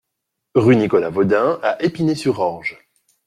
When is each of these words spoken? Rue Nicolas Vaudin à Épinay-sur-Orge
Rue 0.55 0.77
Nicolas 0.77 1.11
Vaudin 1.11 1.59
à 1.61 1.79
Épinay-sur-Orge 1.83 2.75